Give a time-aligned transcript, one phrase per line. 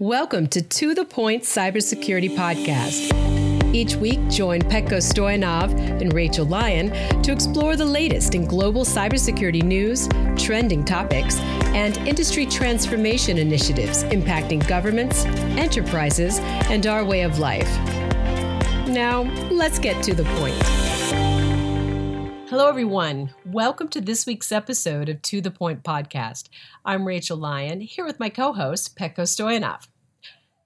[0.00, 3.74] Welcome to To The Point Cybersecurity Podcast.
[3.74, 6.92] Each week, join Petko Stoyanov and Rachel Lyon
[7.24, 11.40] to explore the latest in global cybersecurity news, trending topics,
[11.74, 15.24] and industry transformation initiatives impacting governments,
[15.58, 16.38] enterprises,
[16.70, 17.68] and our way of life.
[18.86, 20.97] Now, let's get to the point.
[22.50, 23.34] Hello, everyone.
[23.44, 26.48] Welcome to this week's episode of To the Point podcast.
[26.82, 29.86] I'm Rachel Lyon, here with my co host, Petko Stoyanov.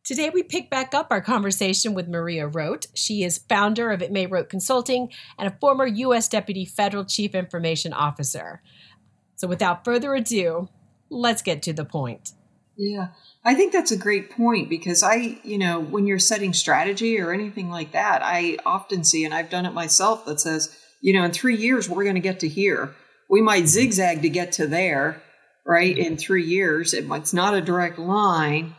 [0.05, 2.87] Today, we pick back up our conversation with Maria Roat.
[2.95, 6.29] She is founder of It May Roat Consulting and a former U.S.
[6.29, 8.63] Deputy Federal Chief Information Officer.
[9.35, 10.69] So, without further ado,
[11.11, 12.31] let's get to the point.
[12.77, 13.09] Yeah,
[13.45, 17.33] I think that's a great point because I, you know, when you're setting strategy or
[17.33, 21.25] anything like that, I often see, and I've done it myself, that says, you know,
[21.25, 22.95] in three years, we're going to get to here.
[23.29, 25.23] We might zigzag to get to there,
[25.67, 25.97] right?
[25.97, 28.75] In three years, it's not a direct line.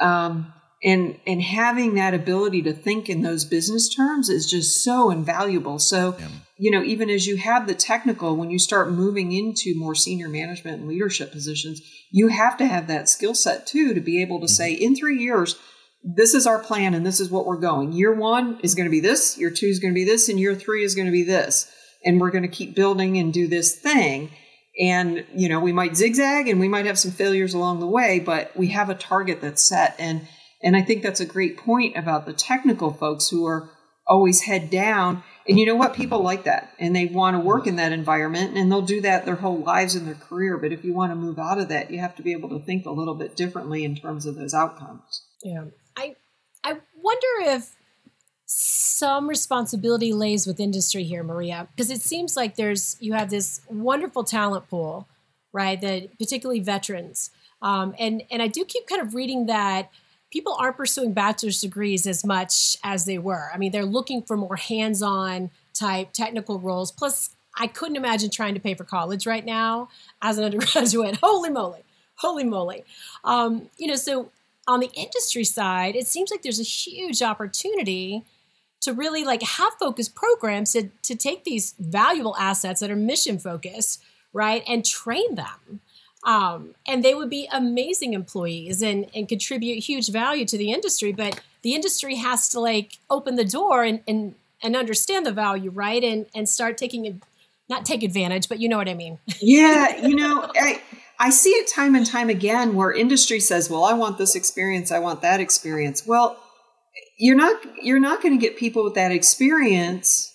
[0.00, 5.10] Um, and and having that ability to think in those business terms is just so
[5.10, 5.78] invaluable.
[5.78, 6.28] So, yeah.
[6.58, 10.28] you know, even as you have the technical, when you start moving into more senior
[10.28, 14.40] management and leadership positions, you have to have that skill set too to be able
[14.40, 14.52] to mm-hmm.
[14.52, 15.56] say, in three years,
[16.04, 17.92] this is our plan and this is what we're going.
[17.92, 20.38] Year one is going to be this, year two is going to be this, and
[20.38, 21.70] year three is going to be this.
[22.04, 24.30] And we're going to keep building and do this thing.
[24.78, 28.20] And, you know, we might zigzag and we might have some failures along the way,
[28.20, 29.94] but we have a target that's set.
[29.98, 30.28] And,
[30.62, 33.70] and I think that's a great point about the technical folks who are
[34.06, 35.22] always head down.
[35.48, 35.94] And you know what?
[35.94, 39.24] People like that and they want to work in that environment and they'll do that
[39.24, 40.58] their whole lives in their career.
[40.58, 42.64] But if you want to move out of that, you have to be able to
[42.64, 45.24] think a little bit differently in terms of those outcomes.
[45.42, 45.66] Yeah.
[46.64, 47.76] I wonder if
[48.46, 53.60] some responsibility lays with industry here, Maria, because it seems like there's you have this
[53.68, 55.06] wonderful talent pool,
[55.52, 55.80] right?
[55.80, 59.90] That particularly veterans, um, and and I do keep kind of reading that
[60.30, 63.50] people aren't pursuing bachelor's degrees as much as they were.
[63.52, 66.90] I mean, they're looking for more hands-on type technical roles.
[66.90, 69.88] Plus, I couldn't imagine trying to pay for college right now
[70.22, 71.16] as an undergraduate.
[71.22, 71.84] Holy moly,
[72.16, 72.84] holy moly!
[73.22, 74.30] Um, you know, so
[74.66, 78.24] on the industry side, it seems like there's a huge opportunity
[78.80, 83.38] to really like have focused programs to, to take these valuable assets that are mission
[83.38, 84.02] focused,
[84.32, 85.80] right, and train them.
[86.24, 91.12] Um, and they would be amazing employees and, and contribute huge value to the industry.
[91.12, 95.70] But the industry has to like open the door and, and, and understand the value,
[95.70, 96.02] right?
[96.02, 97.22] And, and start taking,
[97.68, 99.18] not take advantage, but you know what I mean.
[99.40, 100.06] yeah.
[100.06, 100.80] You know, I,
[101.24, 104.92] I see it time and time again where industry says, well, I want this experience.
[104.92, 106.06] I want that experience.
[106.06, 106.38] Well,
[107.18, 110.30] you're not, you're not going to get people with that experience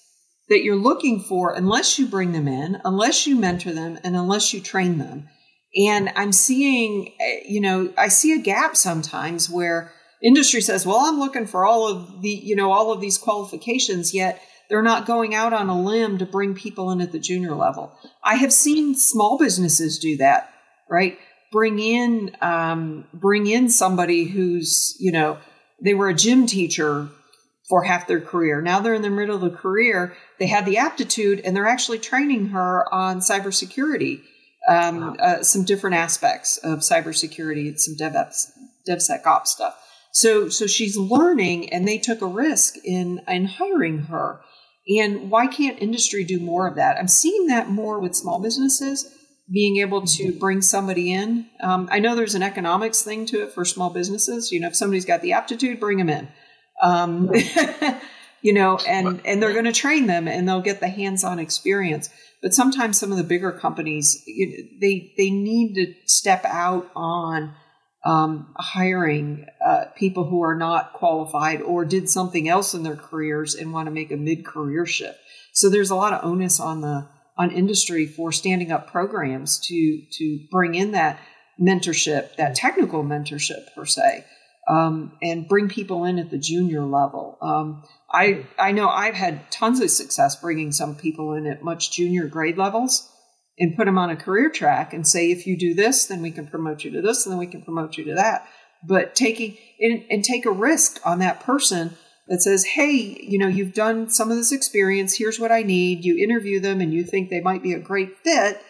[0.49, 4.51] that you're looking for unless you bring them in, unless you mentor them, and unless
[4.51, 5.29] you train them.
[5.75, 9.91] And I'm seeing, eh, you know, I see a gap sometimes where
[10.23, 14.15] industry says, well, I'm looking for all of the, you know, all of these qualifications,
[14.15, 14.41] yet
[14.71, 17.95] they're not going out on a limb to bring people in at the junior level.
[18.23, 20.51] I have seen small businesses do that,
[20.89, 21.17] right?
[21.51, 25.37] Bring in, um, bring in somebody who's, you know,
[25.81, 27.09] they were a gym teacher
[27.67, 28.61] for half their career.
[28.61, 30.15] Now they're in the middle of the career.
[30.39, 34.21] They had the aptitude and they're actually training her on cybersecurity
[34.67, 35.15] um, wow.
[35.19, 38.51] uh, some different aspects of cybersecurity and some DevOps,
[38.87, 39.75] DevSecOps stuff.
[40.11, 44.41] So, so she's learning, and they took a risk in in hiring her.
[44.87, 46.97] And why can't industry do more of that?
[46.97, 49.05] I'm seeing that more with small businesses
[49.51, 51.47] being able to bring somebody in.
[51.61, 54.51] Um, I know there's an economics thing to it for small businesses.
[54.51, 56.27] You know, if somebody's got the aptitude, bring them in.
[56.81, 57.31] Um,
[58.41, 62.09] you know, and and they're going to train them, and they'll get the hands-on experience.
[62.41, 67.53] But sometimes some of the bigger companies, they they need to step out on
[68.05, 73.55] um, hiring uh, people who are not qualified or did something else in their careers
[73.55, 75.19] and want to make a mid-career shift.
[75.53, 80.03] So there's a lot of onus on the on industry for standing up programs to
[80.11, 81.19] to bring in that
[81.59, 84.25] mentorship, that technical mentorship per se,
[84.69, 87.37] um, and bring people in at the junior level.
[87.41, 91.91] Um, I I know I've had tons of success bringing some people in at much
[91.91, 93.09] junior grade levels
[93.57, 96.31] and put them on a career track and say if you do this then we
[96.31, 98.47] can promote you to this and then we can promote you to that
[98.87, 101.95] but taking and, and take a risk on that person
[102.29, 105.17] that says hey you know you've done some of this experience.
[105.17, 106.05] Here's what i need.
[106.05, 108.61] You interview them and you think they might be a great fit.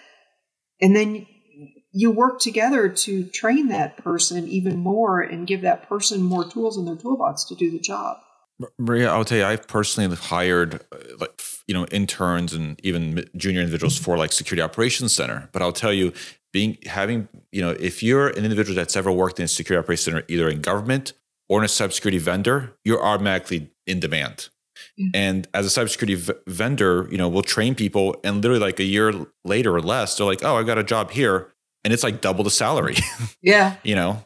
[0.82, 1.28] And then
[1.92, 6.78] you work together to train that person even more and give that person more tools
[6.78, 8.18] in their toolbox to do the job.
[8.78, 13.62] Maria, I'll tell you, I've personally hired uh, like you know interns and even junior
[13.62, 15.50] individuals for like security operations center.
[15.52, 16.14] But i'll tell you
[16.52, 20.06] being having you know if you're an individual that's ever worked in a security operations
[20.06, 21.14] center either in government
[21.50, 24.50] or in a cybersecurity vendor you're automatically in demand
[25.00, 25.10] mm-hmm.
[25.14, 28.86] and as a cybersecurity v- vendor you know we'll train people and literally like a
[28.86, 29.14] year
[29.44, 31.52] later or less they're like oh i got a job here
[31.84, 32.96] and it's like double the salary
[33.42, 34.24] yeah you know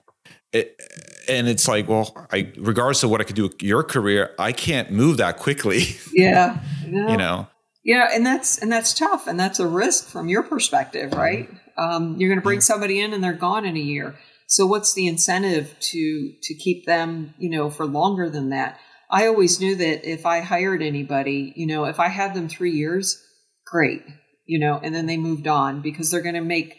[0.53, 0.79] it,
[1.27, 4.51] and it's like, well, I regardless of what I could do with your career, I
[4.51, 5.83] can't move that quickly.
[6.13, 7.47] Yeah, you know.
[7.83, 11.49] Yeah, and that's and that's tough, and that's a risk from your perspective, right?
[11.75, 14.15] Um, you're going to bring somebody in, and they're gone in a year.
[14.53, 18.79] So what's the incentive to to keep them, you know, for longer than that?
[19.09, 22.69] I always knew that if I hired anybody, you know, if I had them three
[22.69, 23.19] years,
[23.65, 24.03] great,
[24.45, 26.77] you know, and then they moved on because they're going to make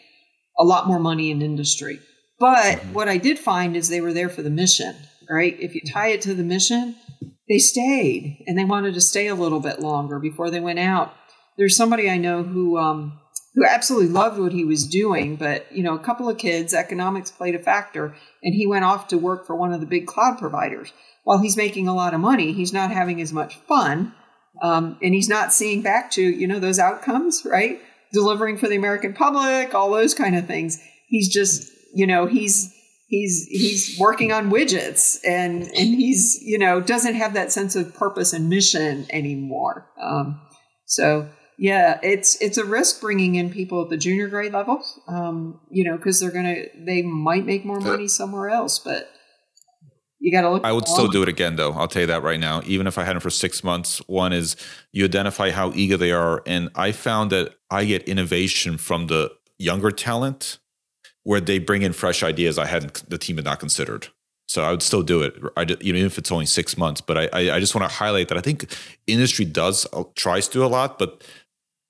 [0.57, 1.99] a lot more money in industry.
[2.39, 2.93] But mm-hmm.
[2.93, 4.95] what I did find is they were there for the mission,
[5.29, 5.57] right?
[5.59, 6.95] If you tie it to the mission,
[7.49, 11.13] they stayed and they wanted to stay a little bit longer before they went out.
[11.57, 13.19] There's somebody I know who um,
[13.55, 17.31] who absolutely loved what he was doing, but you know, a couple of kids, economics
[17.31, 20.37] played a factor, and he went off to work for one of the big cloud
[20.37, 20.91] providers.
[21.23, 24.13] While he's making a lot of money, he's not having as much fun,
[24.61, 27.79] um, and he's not seeing back to you know those outcomes, right?
[28.11, 30.79] Delivering for the American public, all those kind of things.
[31.07, 32.75] He's just you know he's
[33.07, 37.93] he's he's working on widgets and and he's you know doesn't have that sense of
[37.93, 40.41] purpose and mission anymore um,
[40.85, 45.59] so yeah it's it's a risk bringing in people at the junior grade level um,
[45.69, 49.09] you know because they're gonna they might make more money somewhere else but
[50.19, 52.23] you got to look i would still do it again though i'll tell you that
[52.23, 54.55] right now even if i had them for six months one is
[54.91, 59.31] you identify how eager they are and i found that i get innovation from the
[59.57, 60.57] younger talent
[61.25, 64.07] where they bring in fresh ideas I hadn't the team had not considered.
[64.47, 67.01] So I would still do it, I, you know, even if it's only six months.
[67.01, 68.71] But I, I, I just want to highlight that I think
[69.07, 71.23] industry does uh, tries to do a lot, but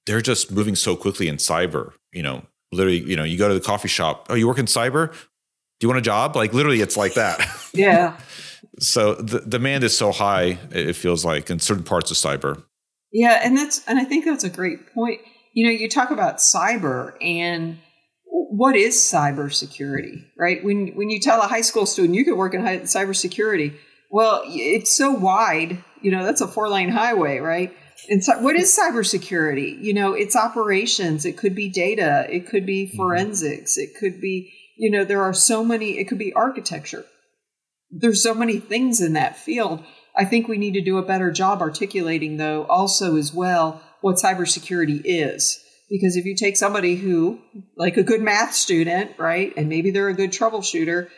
[0.05, 1.93] they're just moving so quickly in cyber.
[2.11, 4.27] You know, literally, you know, you go to the coffee shop.
[4.29, 5.11] Oh, you work in cyber?
[5.11, 6.35] Do you want a job?
[6.35, 7.39] Like literally, it's like that.
[7.73, 8.17] Yeah.
[8.79, 10.57] so the demand is so high.
[10.71, 12.63] It feels like in certain parts of cyber.
[13.11, 15.19] Yeah, and that's and I think that's a great point.
[15.53, 17.77] You know, you talk about cyber and
[18.25, 20.63] what is cybersecurity, right?
[20.63, 23.75] When when you tell a high school student you could work in cybersecurity,
[24.09, 25.83] well, it's so wide.
[26.01, 27.75] You know, that's a four lane highway, right?
[28.09, 29.81] And so, what is cybersecurity?
[29.81, 31.25] You know, it's operations.
[31.25, 32.27] It could be data.
[32.29, 32.97] It could be mm-hmm.
[32.97, 33.77] forensics.
[33.77, 35.97] It could be, you know, there are so many.
[35.97, 37.05] It could be architecture.
[37.91, 39.83] There's so many things in that field.
[40.17, 44.15] I think we need to do a better job articulating, though, also as well, what
[44.15, 47.39] cybersecurity is because if you take somebody who,
[47.77, 51.09] like a good math student, right, and maybe they're a good troubleshooter,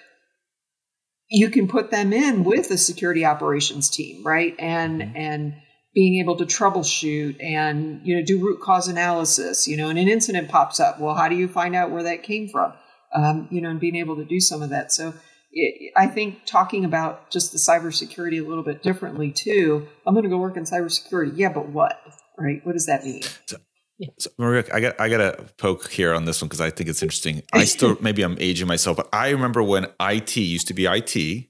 [1.30, 4.56] you can put them in with the security operations team, right?
[4.60, 5.18] And mm-hmm.
[5.18, 5.54] and
[5.98, 10.08] being able to troubleshoot and you know do root cause analysis, you know, and an
[10.08, 11.00] incident pops up.
[11.00, 12.74] Well, how do you find out where that came from?
[13.16, 14.92] Um, you know, and being able to do some of that.
[14.92, 15.16] So
[15.52, 19.88] it, I think talking about just the cybersecurity a little bit differently too.
[20.06, 21.34] I'm going to go work in cybersecurity.
[21.36, 22.00] Yeah, but what?
[22.38, 22.64] Right?
[22.64, 23.24] What does that mean?
[23.48, 23.58] So
[23.98, 24.10] yeah.
[24.20, 26.92] So, Maria, I got I got to poke here on this one because I think
[26.92, 27.42] it's interesting.
[27.54, 31.48] I still maybe I'm aging myself, but I remember when IT used to be IT,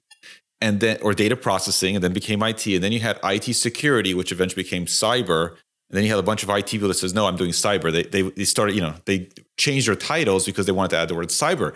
[0.61, 4.13] and then or data processing, and then became IT, and then you had IT security,
[4.13, 5.49] which eventually became cyber,
[5.89, 7.91] and then you had a bunch of IT people that says, "No, I'm doing cyber."
[7.91, 11.09] They they, they started, you know, they changed their titles because they wanted to add
[11.09, 11.75] the word cyber.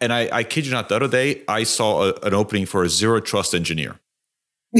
[0.00, 2.82] And I, I kid you not, the other day I saw a, an opening for
[2.82, 4.00] a zero trust engineer.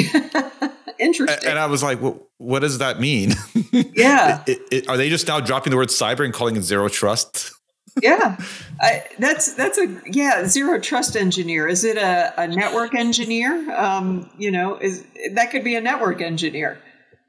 [0.98, 1.48] Interesting.
[1.48, 3.32] And I was like, well, what does that mean?
[3.72, 4.42] Yeah.
[4.48, 7.52] it, it, are they just now dropping the word cyber and calling it zero trust?
[8.02, 8.36] Yeah,
[8.80, 11.66] I, that's that's a yeah zero trust engineer.
[11.68, 13.72] Is it a, a network engineer?
[13.74, 15.04] Um, you know, is
[15.34, 16.80] that could be a network engineer,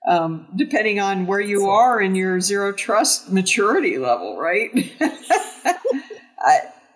[0.08, 4.72] um, depending on where you are in your zero trust maturity level, right?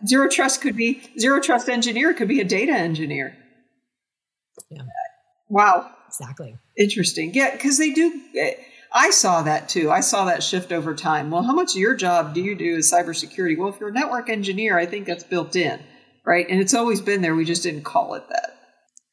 [0.08, 3.36] zero trust could be zero trust engineer could be a data engineer.
[4.70, 4.84] Yeah.
[5.50, 5.92] Wow.
[6.08, 6.58] Exactly.
[6.78, 7.34] Interesting.
[7.34, 8.22] Yeah, because they do.
[8.38, 8.54] Eh,
[8.92, 9.92] I saw that too.
[9.92, 11.30] I saw that shift over time.
[11.32, 13.58] Well, how much of your job do you do as cybersecurity?
[13.58, 15.80] Well, if you're a network engineer, I think that's built in,
[16.26, 16.46] right?
[16.50, 17.36] And it's always been there.
[17.36, 18.58] We just didn't call it that.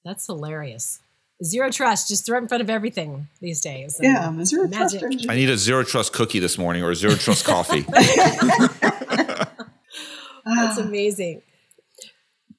[0.05, 1.01] That's hilarious.
[1.43, 3.99] Zero trust, just throw it in front of everything these days.
[4.01, 5.01] Yeah, I'm a zero magic.
[5.01, 5.05] trust.
[5.05, 5.33] Engineer.
[5.33, 7.81] I need a zero trust cookie this morning or a zero trust coffee.
[10.45, 11.43] That's amazing.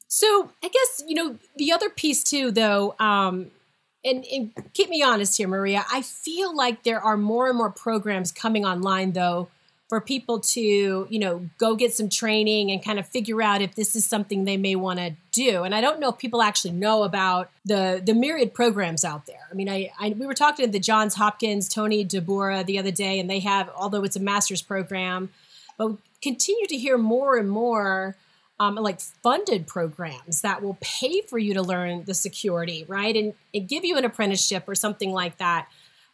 [0.08, 2.96] So I guess you know the other piece too, though.
[3.00, 3.52] Um,
[4.06, 5.86] and, and, keep me honest here, Maria.
[5.92, 9.50] I feel like there are more and more programs coming online, though,
[9.88, 13.76] for people to, you know, go get some training and kind of figure out if
[13.76, 15.64] this is something they may want to do.
[15.64, 19.48] And I don't know if people actually know about the the myriad programs out there.
[19.52, 22.92] I mean, I, I we were talking to the Johns Hopkins Tony Dahbura the other
[22.92, 25.30] day, and they have, although it's a master's program,
[25.78, 28.16] but continue to hear more and more
[28.60, 33.16] um, like funded programs that will pay for you to learn the security, right?
[33.16, 35.68] And, and give you an apprenticeship or something like that.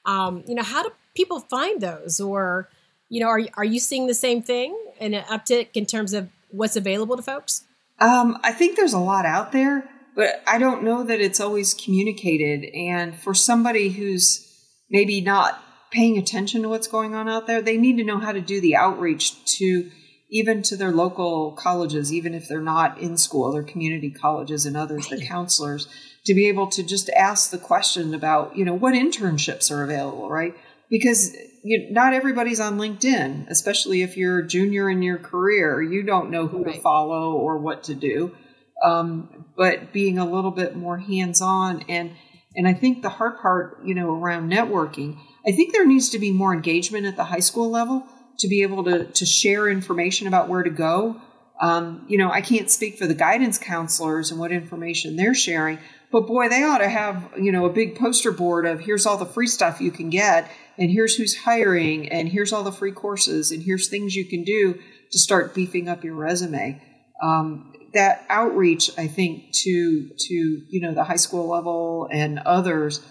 [0.05, 2.19] Um, you know, how do people find those?
[2.19, 2.69] Or,
[3.10, 6.29] you know, are, are you seeing the same thing in an uptick in terms of
[6.50, 7.63] what's available to folks?
[8.00, 11.74] Um, I think there's a lot out there, but I don't know that it's always
[11.74, 12.74] communicated.
[12.74, 14.46] And for somebody who's
[14.89, 18.31] maybe not paying attention to what's going on out there, they need to know how
[18.31, 19.91] to do the outreach to
[20.29, 24.77] even to their local colleges, even if they're not in school, their community colleges and
[24.77, 25.19] others, right.
[25.19, 25.88] the counselors,
[26.25, 30.29] to be able to just ask the question about, you know, what internships are available,
[30.29, 30.55] right?
[30.89, 35.81] Because you, not everybody's on LinkedIn, especially if you're a junior in your career.
[35.81, 36.75] You don't know who right.
[36.75, 38.36] to follow or what to do.
[38.83, 42.12] Um, but being a little bit more hands on and
[42.55, 46.19] and I think the hard part, you know, around networking, I think there needs to
[46.19, 48.07] be more engagement at the high school level
[48.39, 51.22] to be able to, to share information about where to go.
[51.62, 55.77] Um, you know, I can't speak for the guidance counselors and what information they're sharing,
[56.12, 59.17] but boy, they ought to have, you know, a big poster board of here's all
[59.17, 62.93] the free stuff you can get, and here's who's hiring, and here's all the free
[62.93, 64.79] courses, and here's things you can do
[65.12, 66.81] to start beefing up your resume.
[67.22, 73.01] Um, that outreach, I think, to to you know the high school level and others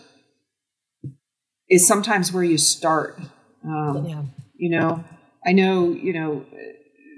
[1.68, 3.20] is sometimes where you start.
[3.64, 4.22] Um, yeah.
[4.56, 5.04] You know,
[5.48, 6.44] I know, you know,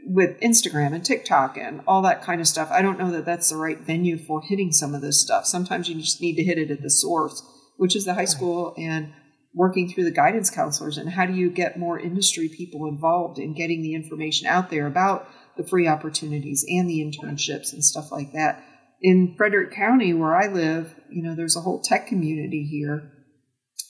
[0.07, 3.51] with Instagram and TikTok and all that kind of stuff, I don't know that that's
[3.51, 5.47] the right venue for hitting some of this stuff.
[5.47, 7.43] Sometimes you just need to hit it at the source,
[7.77, 9.13] which is the high school and
[9.53, 10.97] working through the guidance counselors.
[10.97, 14.87] And how do you get more industry people involved in getting the information out there
[14.87, 18.63] about the free opportunities and the internships and stuff like that?
[19.03, 23.11] In Frederick County, where I live, you know, there's a whole tech community here.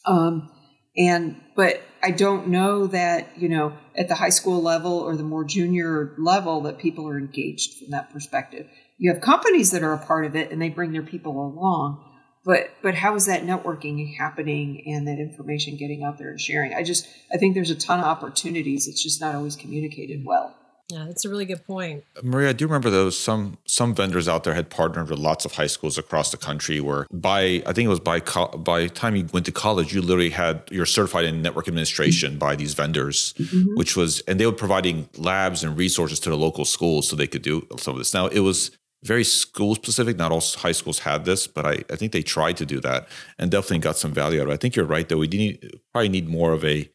[0.06, 0.50] Um,
[0.96, 5.22] and but I don't know that you know at the high school level or the
[5.22, 8.66] more junior level that people are engaged from that perspective.
[8.96, 12.02] You have companies that are a part of it and they bring their people along,
[12.42, 16.72] but but how is that networking happening and that information getting out there and sharing?
[16.72, 18.88] I just I think there's a ton of opportunities.
[18.88, 20.56] It's just not always communicated well.
[20.90, 22.04] Yeah, that's a really good point.
[22.22, 25.52] Maria, I do remember those some some vendors out there had partnered with lots of
[25.52, 29.16] high schools across the country where by I think it was by co- by time
[29.16, 33.34] you went to college, you literally had you're certified in network administration by these vendors,
[33.34, 33.76] mm-hmm.
[33.76, 37.26] which was and they were providing labs and resources to the local schools so they
[37.26, 38.12] could do some of this.
[38.12, 38.70] Now it was
[39.02, 40.16] very school specific.
[40.16, 43.08] Not all high schools had this, but I, I think they tried to do that
[43.38, 44.54] and definitely got some value out of it.
[44.54, 45.18] I think you're right though.
[45.18, 46.90] We need, probably need more of a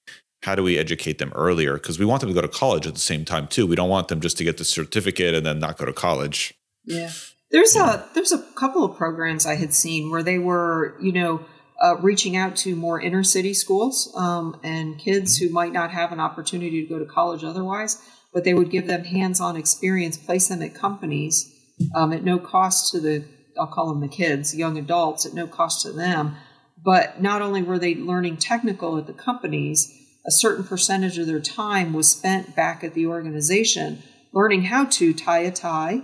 [0.46, 1.74] how do we educate them earlier?
[1.74, 3.66] Because we want them to go to college at the same time too.
[3.66, 6.54] We don't want them just to get the certificate and then not go to college.
[6.86, 7.12] Yeah,
[7.50, 8.04] there's yeah.
[8.04, 11.44] a there's a couple of programs I had seen where they were you know
[11.82, 16.12] uh, reaching out to more inner city schools um, and kids who might not have
[16.12, 18.00] an opportunity to go to college otherwise,
[18.32, 21.52] but they would give them hands-on experience, place them at companies
[21.96, 23.26] um, at no cost to the
[23.60, 26.36] I'll call them the kids, young adults, at no cost to them.
[26.84, 31.40] But not only were they learning technical at the companies, a certain percentage of their
[31.40, 34.02] time was spent back at the organization
[34.34, 36.02] learning how to tie a tie,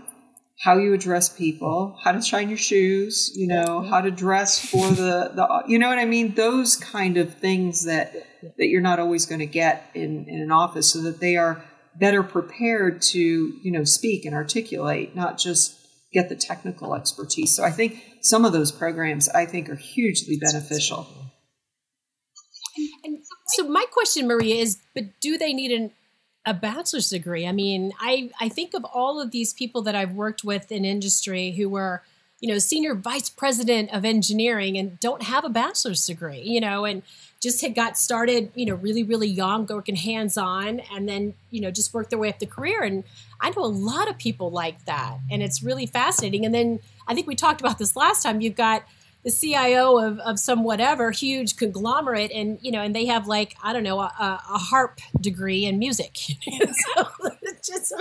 [0.59, 4.87] how you address people, how to shine your shoes, you know, how to dress for
[4.89, 6.35] the, the you know what I mean?
[6.35, 8.13] Those kind of things that
[8.57, 11.63] that you're not always going to get in, in an office so that they are
[11.99, 15.77] better prepared to, you know, speak and articulate, not just
[16.13, 17.55] get the technical expertise.
[17.55, 21.07] So I think some of those programs I think are hugely beneficial.
[23.51, 25.91] So my question, Maria, is: But do they need an,
[26.46, 27.46] a bachelor's degree?
[27.46, 30.86] I mean, I I think of all of these people that I've worked with in
[30.86, 32.01] industry who were,
[32.39, 36.86] you know, senior vice president of engineering and don't have a bachelor's degree, you know,
[36.86, 37.03] and
[37.41, 41.60] just had got started, you know, really really young, working hands on, and then you
[41.60, 42.84] know just worked their way up the career.
[42.84, 43.03] And
[43.41, 46.46] I know a lot of people like that, and it's really fascinating.
[46.46, 48.39] And then I think we talked about this last time.
[48.39, 48.84] You've got
[49.23, 53.55] the CIO of, of some whatever huge conglomerate, and you know, and they have like
[53.63, 56.17] I don't know a, a harp degree in music.
[56.95, 57.07] so
[57.63, 57.93] just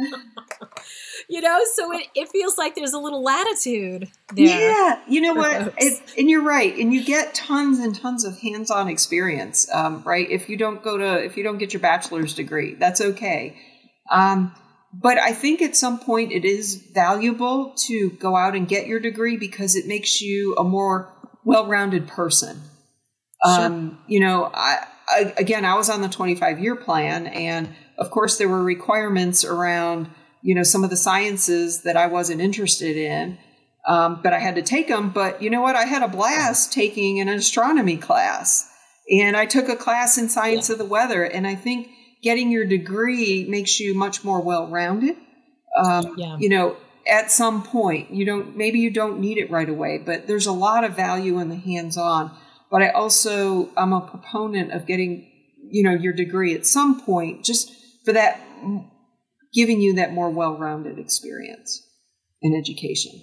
[1.28, 4.70] you know, so it, it feels like there's a little latitude there.
[4.70, 8.38] Yeah, you know what, it, and you're right, and you get tons and tons of
[8.38, 10.28] hands-on experience, um, right?
[10.30, 13.56] If you don't go to if you don't get your bachelor's degree, that's okay.
[14.10, 14.54] Um,
[14.92, 19.00] but I think at some point it is valuable to go out and get your
[19.00, 21.12] degree because it makes you a more
[21.44, 22.62] well-rounded person.
[23.46, 23.64] Sure.
[23.64, 28.10] Um, you know, I I, again, I was on the 25 year plan, and of
[28.10, 30.10] course, there were requirements around
[30.42, 33.38] you know some of the sciences that I wasn't interested in.
[33.86, 35.10] Um, but I had to take them.
[35.10, 35.76] But you know what?
[35.76, 38.68] I had a blast taking an astronomy class,
[39.10, 41.24] and I took a class in science of the weather.
[41.24, 41.88] And I think
[42.22, 45.16] getting your degree makes you much more well rounded.
[45.76, 46.36] Um, yeah.
[46.38, 50.26] You know, at some point, you don't maybe you don't need it right away, but
[50.26, 52.36] there's a lot of value in the hands on.
[52.70, 55.30] But I also I'm a proponent of getting
[55.70, 57.72] you know your degree at some point, just
[58.04, 58.40] for that
[59.54, 61.82] giving you that more well rounded experience
[62.42, 63.22] in education.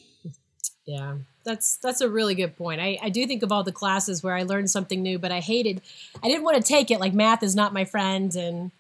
[0.86, 2.80] Yeah, that's that's a really good point.
[2.80, 5.40] I, I do think of all the classes where I learned something new, but I
[5.40, 5.82] hated,
[6.24, 7.00] I didn't want to take it.
[7.00, 8.72] Like math is not my friend, and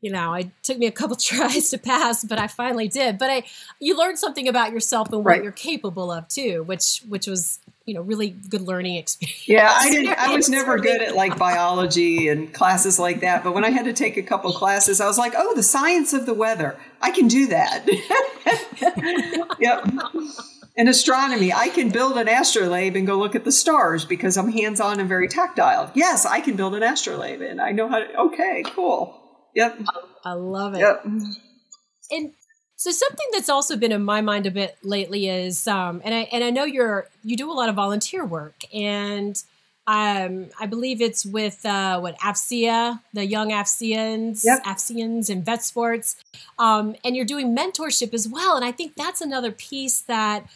[0.00, 3.18] you know, it took me a couple tries to pass, but I finally did.
[3.18, 3.42] But I,
[3.78, 5.42] you learn something about yourself and what right.
[5.42, 9.48] you're capable of too, which which was you know really good learning experience.
[9.48, 10.18] Yeah, I didn't.
[10.18, 13.44] I was never good at like biology and classes like that.
[13.44, 16.12] But when I had to take a couple classes, I was like, oh, the science
[16.12, 17.86] of the weather, I can do that.
[19.60, 19.86] yep
[20.76, 24.50] in astronomy, I can build an astrolabe and go look at the stars because I'm
[24.50, 25.90] hands on and very tactile.
[25.94, 28.20] Yes, I can build an astrolabe and I know how to.
[28.20, 29.19] Okay, cool.
[29.54, 29.80] Yep.
[30.24, 30.80] I love it.
[30.80, 31.04] Yep.
[32.12, 32.32] And
[32.76, 36.20] so something that's also been in my mind a bit lately is, um, and I
[36.32, 39.42] and I know you're you do a lot of volunteer work, and
[39.86, 44.62] um, I believe it's with uh, what AFCEA, the young AFCEANs, yep.
[44.64, 46.16] AFCEANs and VETSports,
[46.58, 48.56] um, and you're doing mentorship as well.
[48.56, 50.46] And I think that's another piece that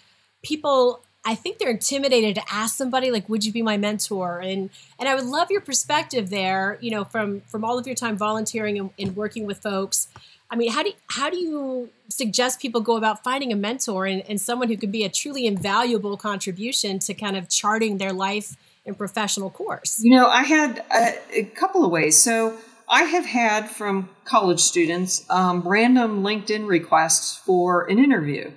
[0.43, 4.71] people I think they're intimidated to ask somebody like, "Would you be my mentor?" and
[4.99, 6.79] and I would love your perspective there.
[6.81, 10.09] You know, from from all of your time volunteering and, and working with folks.
[10.51, 14.07] I mean, how do you, how do you suggest people go about finding a mentor
[14.07, 18.13] and, and someone who can be a truly invaluable contribution to kind of charting their
[18.13, 20.01] life and professional course?
[20.01, 22.23] You know, I had a, a couple of ways.
[22.23, 22.57] So
[22.89, 28.53] I have had from college students um, random LinkedIn requests for an interview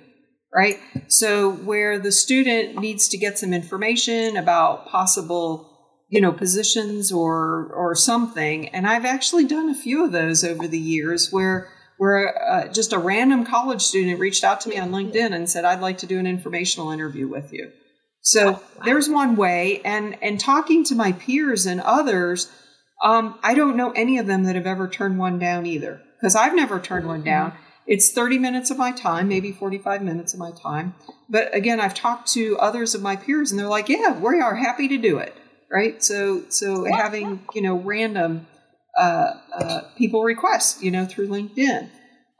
[0.54, 0.78] right?
[1.08, 5.68] So where the student needs to get some information about possible,
[6.08, 10.66] you know, positions or or something, and I've actually done a few of those over
[10.66, 14.90] the years where where uh, just a random college student reached out to me on
[14.90, 17.70] LinkedIn and said, "I'd like to do an informational interview with you."
[18.22, 18.62] So wow.
[18.84, 22.50] there's one way, and and talking to my peers and others,
[23.04, 26.34] um, I don't know any of them that have ever turned one down either because
[26.34, 27.52] I've never turned one down.
[27.88, 30.94] It's 30 minutes of my time, maybe 45 minutes of my time.
[31.30, 34.54] But again, I've talked to others of my peers and they're like, yeah, we are
[34.54, 35.34] happy to do it.
[35.72, 36.02] Right.
[36.02, 38.46] So, so having, you know, random
[38.96, 41.90] uh, uh, people request, you know, through LinkedIn.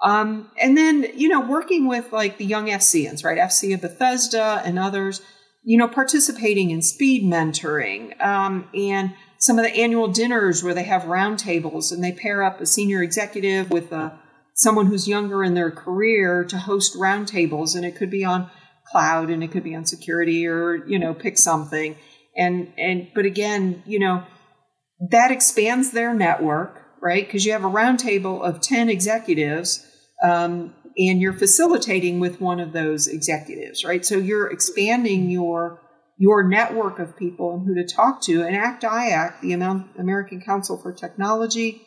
[0.02, 3.38] Um, and then, you know, working with like the young AFCEANs, right?
[3.38, 5.22] AFCEA Bethesda and others,
[5.64, 10.84] you know, participating in speed mentoring um, and some of the annual dinners where they
[10.84, 14.18] have roundtables and they pair up a senior executive with a
[14.58, 18.50] someone who's younger in their career to host roundtables, and it could be on
[18.90, 21.96] cloud and it could be on security or you know pick something.
[22.36, 24.24] And and but again you know
[25.10, 27.24] that expands their network right?
[27.24, 29.86] Because you have a roundtable of 10 executives
[30.20, 34.04] um, and you're facilitating with one of those executives right?
[34.04, 35.80] So you're expanding your
[36.20, 39.52] your network of people and who to talk to and ACT IAC the
[40.00, 41.86] american council for technology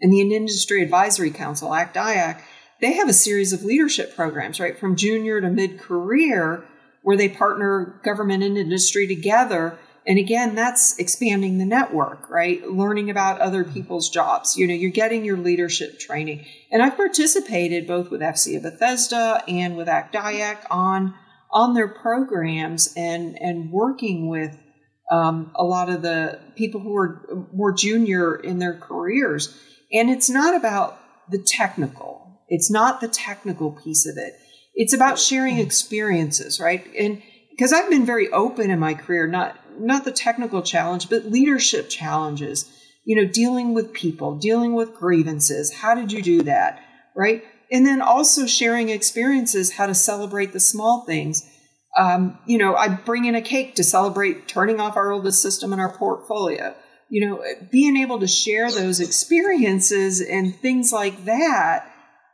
[0.00, 2.40] and the Industry Advisory Council, ACT IAC,
[2.80, 6.64] they have a series of leadership programs, right, from junior to mid career,
[7.02, 9.78] where they partner government and industry together.
[10.06, 12.66] And again, that's expanding the network, right?
[12.66, 14.56] Learning about other people's jobs.
[14.56, 16.46] You know, you're getting your leadership training.
[16.72, 21.14] And I've participated both with AFCEA Bethesda and with ACT IAC on,
[21.50, 24.56] on their programs and, and working with
[25.10, 29.54] um, a lot of the people who are more junior in their careers
[29.92, 30.98] and it's not about
[31.30, 34.34] the technical, it's not the technical piece of it.
[34.74, 36.86] It's about sharing experiences, right?
[36.98, 41.26] And because I've been very open in my career, not not the technical challenge, but
[41.26, 42.70] leadership challenges.
[43.04, 45.72] You know, dealing with people, dealing with grievances.
[45.72, 46.80] How did you do that?
[47.16, 47.42] Right?
[47.72, 51.48] And then also sharing experiences, how to celebrate the small things.
[51.96, 55.72] Um, you know, I bring in a cake to celebrate turning off our oldest system
[55.72, 56.74] in our portfolio
[57.10, 61.92] you know, being able to share those experiences and things like that,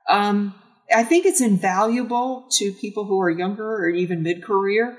[0.09, 0.55] um,
[0.95, 4.99] I think it's invaluable to people who are younger or even mid career.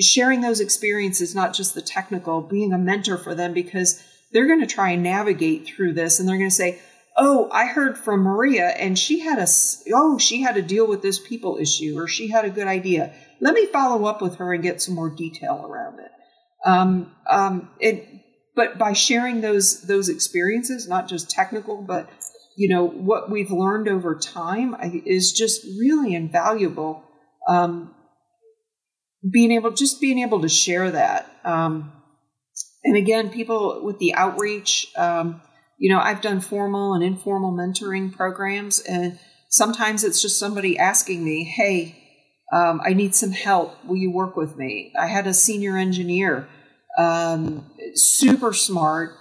[0.00, 4.60] Sharing those experiences, not just the technical, being a mentor for them because they're going
[4.60, 6.78] to try and navigate through this and they're going to say,
[7.16, 9.46] Oh, I heard from Maria and she had a,
[9.92, 13.12] oh, she had to deal with this people issue or she had a good idea.
[13.40, 16.12] Let me follow up with her and get some more detail around it.
[16.64, 18.06] Um, um, it
[18.58, 22.10] but by sharing those those experiences, not just technical, but
[22.56, 24.74] you know what we've learned over time
[25.06, 27.04] is just really invaluable.
[27.46, 27.94] Um,
[29.30, 31.30] being able, just being able to share that.
[31.44, 31.92] Um,
[32.82, 35.40] and again, people with the outreach, um,
[35.78, 41.24] you know, I've done formal and informal mentoring programs, and sometimes it's just somebody asking
[41.24, 41.94] me, "Hey,
[42.52, 43.84] um, I need some help.
[43.84, 46.48] Will you work with me?" I had a senior engineer,
[46.96, 49.16] um, super smart,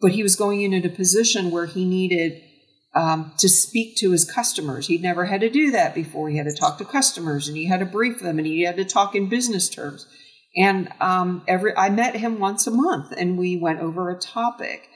[0.00, 2.42] but he was going into a position where he needed
[2.94, 4.86] um, to speak to his customers.
[4.86, 6.28] He'd never had to do that before.
[6.28, 8.76] He had to talk to customers, and he had to brief them, and he had
[8.76, 10.06] to talk in business terms.
[10.56, 14.88] And um, every I met him once a month, and we went over a topic.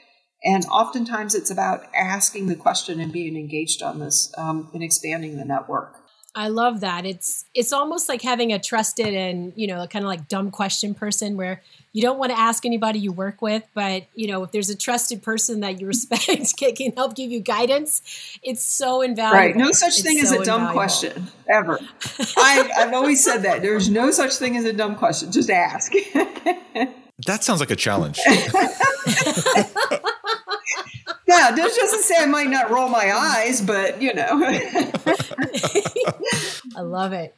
[0.43, 5.37] And oftentimes, it's about asking the question and being engaged on this um, and expanding
[5.37, 6.04] the network.
[6.37, 7.05] I love that.
[7.05, 10.93] It's it's almost like having a trusted and you know kind of like dumb question
[10.93, 11.61] person where
[11.93, 14.75] you don't want to ask anybody you work with, but you know if there's a
[14.75, 18.01] trusted person that you respect can help give you guidance,
[18.43, 19.39] it's so invaluable.
[19.39, 19.55] Right.
[19.55, 20.73] No such it's thing so as a dumb invaluable.
[20.73, 21.79] question ever.
[22.37, 25.31] I've, I've always said that there's no such thing as a dumb question.
[25.31, 25.93] Just ask.
[27.25, 28.19] that sounds like a challenge.
[31.27, 34.41] yeah, this doesn't say I might not roll my eyes, but you know.
[36.75, 37.35] I love it.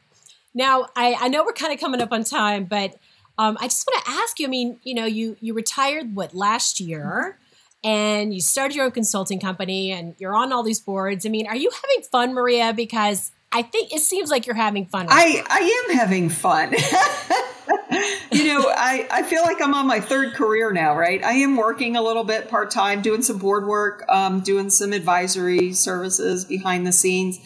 [0.54, 2.96] Now, I, I know we're kind of coming up on time, but
[3.38, 4.46] um, I just want to ask you.
[4.46, 7.38] I mean, you know, you you retired what last year,
[7.84, 11.24] and you started your own consulting company, and you're on all these boards.
[11.24, 12.72] I mean, are you having fun, Maria?
[12.72, 15.06] Because I think it seems like you're having fun.
[15.08, 16.72] I I am having fun.
[18.32, 21.22] you know, I, I feel like I'm on my third career now, right?
[21.22, 24.92] I am working a little bit part time, doing some board work, um, doing some
[24.92, 27.38] advisory services behind the scenes,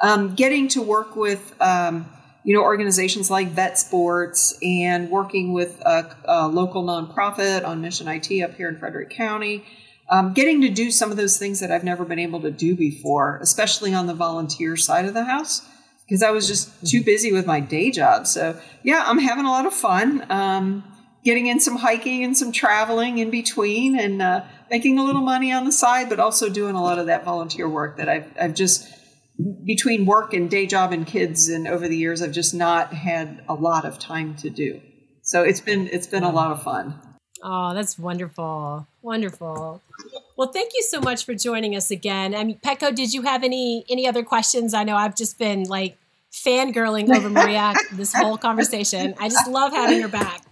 [0.00, 2.06] um, getting to work with, um,
[2.44, 8.42] you know, organizations like VETSports and working with a, a, local nonprofit on Mission IT
[8.42, 9.64] up here in Frederick County.
[10.08, 12.76] Um, getting to do some of those things that I've never been able to do
[12.76, 15.66] before, especially on the volunteer side of the house
[16.06, 18.26] because I was just too busy with my day job.
[18.26, 20.24] So yeah, I'm having a lot of fun.
[20.30, 20.84] Um,
[21.24, 25.52] getting in some hiking and some traveling in between, and uh, making a little money
[25.52, 28.54] on the side, but also doing a lot of that volunteer work that I've I've
[28.54, 28.88] just
[29.64, 33.42] between work and day job and kids and over the years I've just not had
[33.48, 34.80] a lot of time to do.
[35.22, 37.00] So it's been it's been a lot of fun.
[37.42, 38.86] Oh, that's wonderful.
[39.02, 39.82] Wonderful.
[40.36, 42.34] Well, thank you so much for joining us again.
[42.34, 44.72] I mean, Petko, did you have any any other questions?
[44.72, 45.98] I know I've just been like
[46.32, 49.14] fangirling over Maria this whole conversation.
[49.18, 50.42] I just love having her back.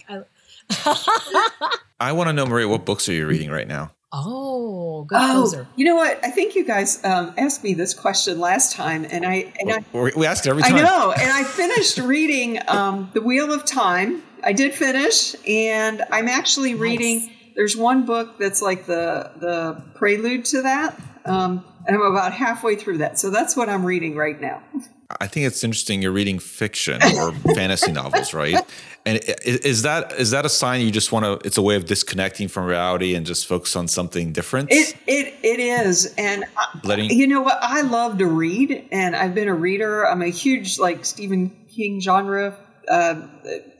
[1.99, 3.94] I want to know, Maria, what books are you reading right now?
[4.17, 6.23] Oh, good oh, You know what?
[6.23, 9.83] I think you guys um, asked me this question last time, and I and I
[9.93, 10.75] we ask it every time.
[10.75, 14.23] I know, and I finished reading um, The Wheel of Time.
[14.41, 16.81] I did finish, and I'm actually nice.
[16.81, 17.29] reading.
[17.57, 22.75] There's one book that's like the the prelude to that, um, and I'm about halfway
[22.75, 23.19] through that.
[23.19, 24.61] So that's what I'm reading right now.
[25.19, 26.01] I think it's interesting.
[26.01, 28.59] You're reading fiction or fantasy novels, right?
[29.05, 31.47] And is that is that a sign you just want to?
[31.47, 34.71] It's a way of disconnecting from reality and just focus on something different.
[34.71, 36.45] It it it is, and
[36.83, 37.59] Letting, you know what?
[37.61, 40.07] I love to read, and I've been a reader.
[40.07, 42.57] I'm a huge like Stephen King genre
[42.87, 43.27] uh,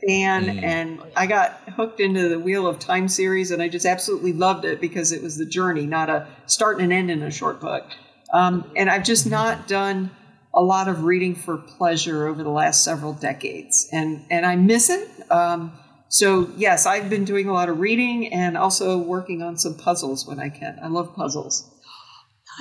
[0.06, 0.63] fan, mm.
[0.63, 4.65] and I got hooked into the Wheel of Time series, and I just absolutely loved
[4.65, 7.60] it because it was the journey, not a start and an end in a short
[7.60, 7.86] book.
[8.34, 10.12] Um, and I've just not done
[10.54, 14.89] a lot of reading for pleasure over the last several decades, and and I miss
[14.89, 15.10] it.
[15.32, 19.76] Um, so yes, I've been doing a lot of reading and also working on some
[19.76, 20.80] puzzles when I can.
[20.82, 21.72] I love puzzles.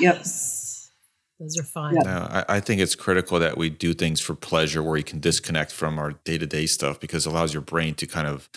[0.01, 0.03] Nice.
[0.03, 0.54] Yep.
[1.45, 1.95] Those are fun.
[1.95, 2.07] Yep.
[2.07, 5.73] I, I, think it's critical that we do things for pleasure where you can disconnect
[5.73, 8.49] from our day to day stuff because it allows your brain to kind of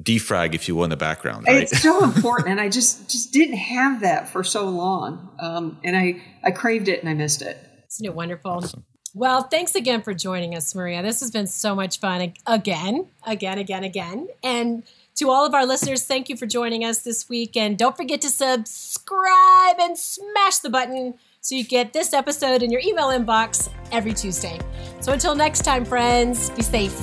[0.00, 1.46] defrag, if you will, in the background.
[1.48, 1.62] Right?
[1.62, 5.96] It's so important, and I just just didn't have that for so long, um, and
[5.96, 7.58] I I craved it and I missed it.
[7.90, 8.52] Isn't it wonderful?
[8.52, 8.84] Awesome.
[9.16, 11.02] Well, thanks again for joining us, Maria.
[11.02, 14.28] This has been so much fun again, again, again, again.
[14.42, 14.82] And
[15.16, 17.56] to all of our listeners, thank you for joining us this week.
[17.56, 22.70] And don't forget to subscribe and smash the button so you get this episode in
[22.70, 24.58] your email inbox every Tuesday.
[25.00, 26.94] So until next time, friends, be safe.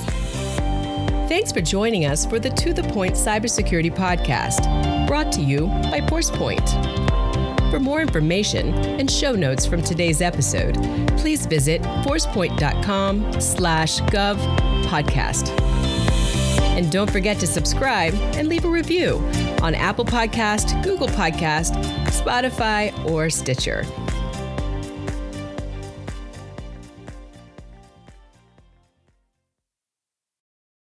[1.28, 6.00] Thanks for joining us for the To The Point Cybersecurity Podcast, brought to you by
[6.00, 6.68] Forcepoint.
[7.70, 10.74] For more information and show notes from today's episode,
[11.18, 14.36] please visit forcepoint.com slash gov
[14.86, 15.56] podcast.
[16.76, 19.18] And don't forget to subscribe and leave a review
[19.62, 23.86] on Apple Podcast, Google Podcast, Spotify, or Stitcher.